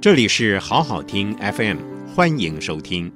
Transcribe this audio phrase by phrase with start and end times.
[0.00, 1.76] 这里是好好听 FM，
[2.14, 3.12] 欢迎收听。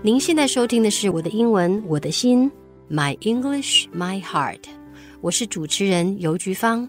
[0.00, 2.50] 您现在收听的是我的英文我的心
[2.90, 4.62] ，My English My Heart，
[5.20, 6.88] 我是主持人尤菊芳。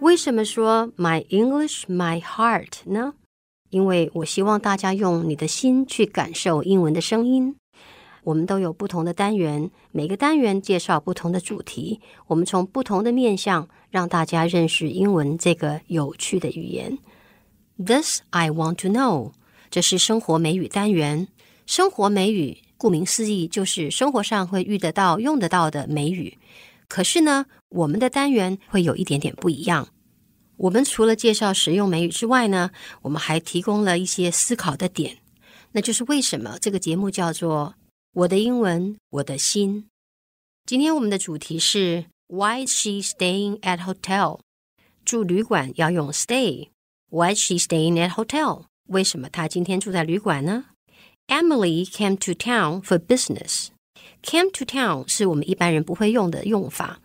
[0.00, 3.12] 为什么说 My English My Heart 呢？
[3.68, 7.54] 因为我希望大家用你的心去感受英文的声音。
[8.22, 12.00] 我们都有不同的单元，每个单元介绍不同的主题。
[12.26, 16.98] 我们从不同的面向让大家认识英文这个有趣的语言。
[17.82, 19.32] This I want to know，
[19.70, 21.28] 这是生活美语单元。
[21.66, 26.36] 生活美语顾名思义就是生活上会遇得到、用得到的美语。
[26.88, 29.88] 可是呢，我们的单元会有一点点不一样。
[30.56, 35.16] 我们除了介绍实用美语之外呢，我们还提供了一些思考的点。
[35.72, 37.74] 那就是为什么这个节目叫做？
[38.13, 39.87] 我的英文，我的心。
[40.65, 44.39] 今天我们的主题是 Why is she staying at hotel？
[45.03, 48.65] 住旅馆要用 stay。Why is she staying at hotel？
[48.87, 50.65] 为什么她今天住在旅馆呢？
[51.27, 56.99] Emily came to town for business。Came to town 是我们一般人不会用的用法。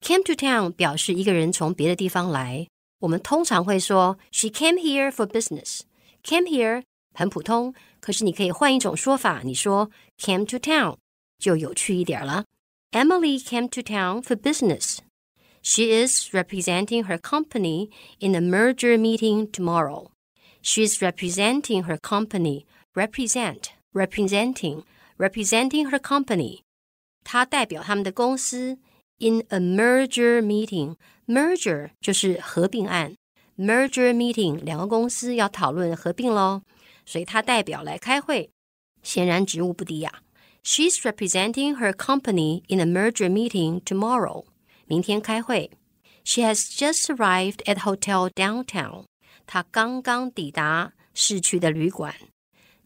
[0.00, 2.68] Came to town 表示一个人从别的地方来。
[3.00, 6.82] 我们通常会说 She came here for business。Came here
[7.14, 7.74] 很普通。
[8.00, 10.96] 可是你可以换一种说法，你说 came to town
[11.38, 12.44] 就有趣一点了。
[12.92, 14.98] Emily came to town for business.
[15.62, 20.10] She is representing her company in a merger meeting tomorrow.
[20.62, 22.64] She is representing her company.
[22.94, 24.82] Represent, representing,
[25.18, 26.62] representing her company.
[27.22, 28.78] 她代表他们的公司
[29.18, 30.96] in a merger meeting.
[31.26, 33.14] Merger 就是合并案。
[33.56, 36.62] Merger meeting 两个公司要讨论合并喽。
[37.05, 38.49] 所以她代表来开会，
[39.01, 40.21] 显然职务不低呀。
[40.63, 44.45] She's representing her company in a merger meeting tomorrow.
[44.85, 45.71] 明天开会。
[46.23, 49.05] She has just arrived at hotel downtown.
[49.45, 52.15] 她刚刚抵达市区的旅馆。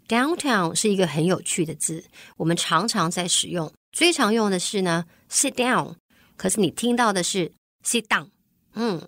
[0.08, 2.06] Downtown 是一个很有趣的字，
[2.38, 3.72] 我们常常在使用。
[3.92, 5.96] 最常用的是呢，sit down。
[6.36, 7.52] 可是你听到的是
[7.84, 8.30] sit down，
[8.74, 9.08] 嗯，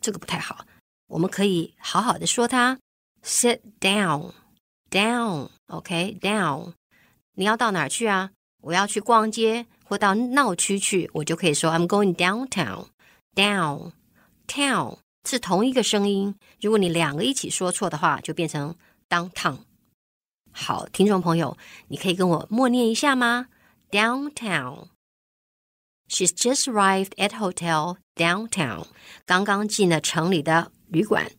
[0.00, 0.66] 这个不太好。
[1.08, 2.78] 我们可以好好的说它
[3.22, 4.32] sit down。
[4.90, 6.74] Down，OK，down。
[7.34, 8.30] 你要到哪儿去啊？
[8.62, 12.88] 我要去逛街或到闹区去，我就可以说 I'm going downtown。
[13.34, 16.34] Down，town 是同一个声音。
[16.60, 18.76] 如果你两个一起说错的话，就变成
[19.08, 19.60] downtown。
[20.52, 21.56] 好，听众朋友，
[21.88, 23.46] 你可以跟我默念一下吗
[23.90, 24.88] ？Downtown。
[26.08, 28.86] She's just arrived at hotel downtown。
[29.24, 31.30] 刚刚进了城里的旅馆。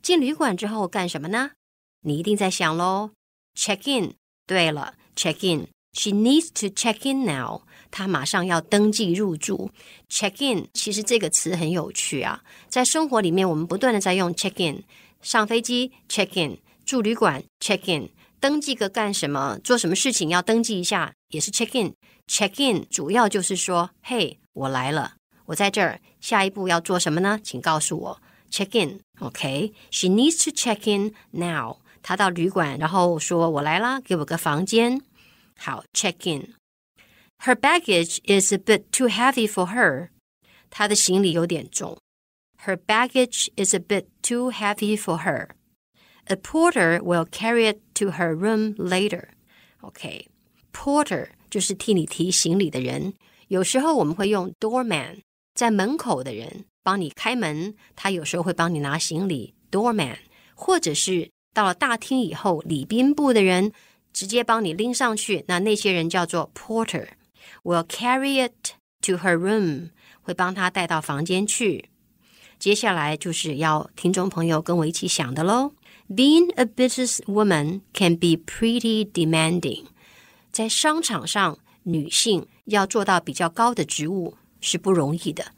[0.00, 1.50] 进旅馆之后干什么呢？
[2.06, 3.10] 你一定在想喽
[3.58, 4.14] ，check in。
[4.46, 5.66] 对了，check in。
[5.92, 7.62] She needs to check in now。
[7.90, 9.72] 她马上要登记入住。
[10.08, 14.84] check in 其实这个词很有趣啊，在生活里面我们不断的在用 check in。
[15.20, 19.58] 上飞机 check in，住旅馆 check in，登记个干什么？
[19.64, 21.92] 做什么事情要登记一下，也是 check in。
[22.28, 25.14] check in 主要就是说，嘿，我来了，
[25.46, 27.40] 我在这儿，下一步要做什么呢？
[27.42, 28.22] 请告诉我。
[28.48, 29.00] check in。
[29.18, 31.78] OK，she needs to check in now。
[32.05, 35.01] 他到旅馆，然后说：“我来啦，给我个房间。”
[35.57, 40.09] 好，check in。Her baggage is a bit too heavy for her。
[40.69, 41.97] 她的行李有点重。
[42.65, 45.49] Her baggage is a bit too heavy for her.
[46.25, 49.29] A porter will carry it to her room later.
[49.79, 53.15] OK，porter 就是替你提行李的人。
[53.47, 55.21] 有时候我们会用 doorman，
[55.55, 59.55] 在门口的人帮你开门，他有时候会帮你拿行李。
[59.71, 60.17] doorman，
[60.53, 63.71] 或者是 到了大厅以后，礼宾部的人
[64.13, 69.89] 直接帮你拎上去，那那些人叫做 porter。Will carry it to her room，
[70.21, 71.89] 会帮他带到房间去。
[72.57, 75.73] 接下来就是要听众朋友跟我一起想的喽。
[76.07, 79.85] Being a business woman can be pretty demanding。
[80.51, 85.53] 在商场上，女性要做到比较高的职务是不容易的。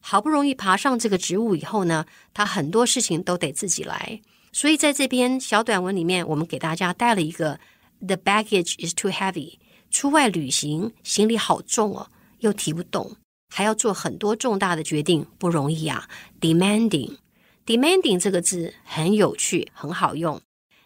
[0.00, 4.20] 好不容易爬上这个职务以后呢，她很多事情都得自己来。
[4.55, 7.59] 所以在这篇小短文里面，我们给大家带了一个
[7.99, 9.57] "The baggage is too heavy"，
[9.91, 12.07] 出外旅行行李好重哦，
[12.39, 13.17] 又提不动，
[13.53, 16.07] 还要做很多重大的决定，不容易啊。
[16.39, 20.39] Demanding，demanding 这个字很有趣，很好用。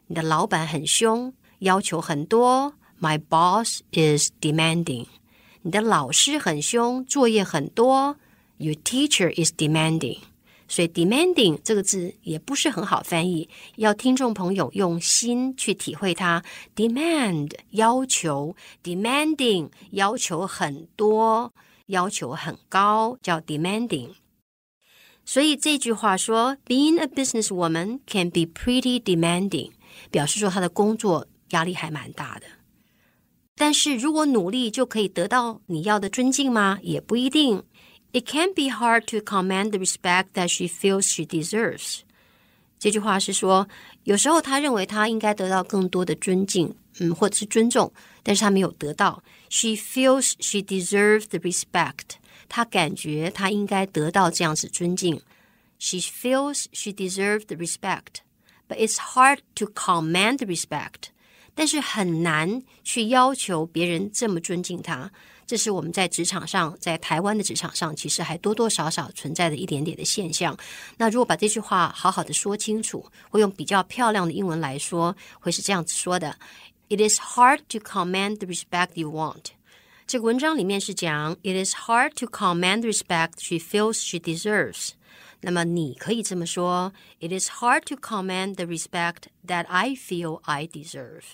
[0.07, 2.73] 你的老板很凶，要求很多。
[2.99, 5.05] My boss is demanding。
[5.61, 8.17] 你的老师很凶，作业很多。
[8.57, 10.17] Your teacher is demanding。
[10.69, 16.43] 所以 demanding 这个字也不是很好翻译，要听众朋友用心去体会它。
[16.75, 21.51] demand 要求，demanding 要求很多，
[21.87, 24.11] 要求很高，叫 demanding。
[25.25, 29.71] 所以这句话说，Being a businesswoman can be pretty demanding，
[30.09, 32.45] 表示说她的工作压力还蛮大的。
[33.55, 36.79] 但是如果努力就可以得到你要的尊敬吗？
[36.81, 37.63] 也不一定。
[38.12, 42.00] It can be hard to command the respect that she feels she deserves。
[42.78, 43.68] 这句话是说，
[44.04, 49.22] 有时候她认为她应该得到更多的尊敬，嗯，或者是尊重，但是她没有得到。
[49.48, 52.18] She feels she deserves the respect。
[52.48, 55.20] 她感觉她应该得到这样子尊敬。
[55.78, 58.22] She feels she deserves the respect,
[58.68, 61.10] but it's hard to command the respect.
[61.55, 65.11] 但是很难去要求别人这么尊敬他。
[65.45, 70.55] 这是我们在职场上，在台湾的职场上，其实还多多少少存在的一点点的现象。
[70.97, 76.37] 那如果把这句话好好的说清楚，会用比较漂亮的英文来说，会是这样子说的
[76.89, 79.45] ：It is hard to command the respect you want。
[80.05, 84.91] 这个文章里面是讲，It is hard to command respect she feels she deserves。
[85.40, 91.24] 那么你可以这么说：It is hard to command the respect that I feel I deserve。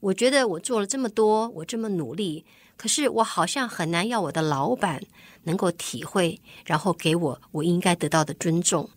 [0.00, 2.44] 我觉得我做了这么多，我这么努力。
[2.76, 5.02] 可是我好像很难要我的老板
[5.44, 8.90] 能够体会，然后给我我应该得到的尊重。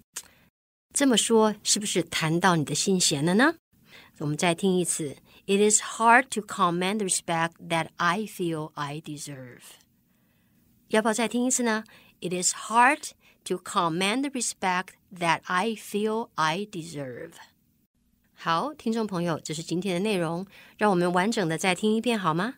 [0.94, 3.56] 这么说是不是谈到你的心弦了呢？
[4.18, 5.16] 我们再听一次。
[5.46, 9.62] It is hard to command the respect that I feel I deserve。
[10.90, 11.86] 要不要再听一次呢？
[12.20, 13.12] It is hard
[13.46, 17.31] to command the respect that I feel I deserve。
[18.34, 20.46] 好，听众朋友，这是今天的内容，
[20.78, 22.56] 让我们完整的再听一遍好吗？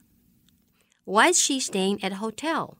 [1.05, 2.75] Why is she staying at a hotel?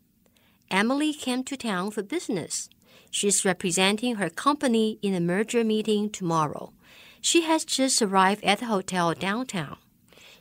[0.70, 2.68] Emily came to town for business.
[3.12, 6.74] She's representing her company in a merger meeting tomorrow.
[7.22, 9.78] She has just arrived at the hotel downtown.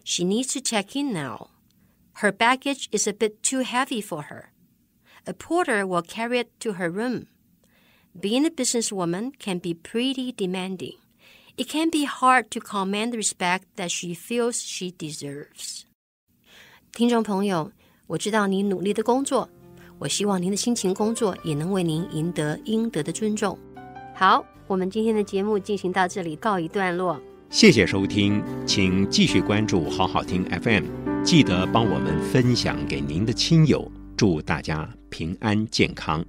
[0.05, 1.49] She needs to check in now.
[2.23, 4.53] Her baggage is a bit too heavy for her.
[5.27, 7.27] A porter will carry it to her room.
[8.21, 10.97] Being a businesswoman can be pretty demanding.
[11.57, 15.83] It can be hard to command the respect that she feels she deserves.
[16.93, 17.71] 听众朋友，
[18.07, 19.49] 我知道你努力的工作，
[19.99, 23.57] 我希望您的辛勤工作也能为您赢得应得的尊重。
[24.15, 27.21] 好，我们今天的节目进行到这里，告一段落。
[27.51, 30.85] 谢谢收听，请继续关注好好听 FM，
[31.25, 36.25] 记得帮我们分享给您的亲友，祝大家平安健康。